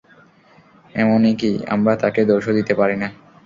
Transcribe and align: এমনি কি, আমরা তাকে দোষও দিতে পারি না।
এমনি 0.93 1.31
কি, 1.35 1.51
আমরা 1.73 1.93
তাকে 2.03 2.21
দোষও 2.29 2.51
দিতে 2.57 2.73
পারি 2.75 2.95
না। 2.95 3.07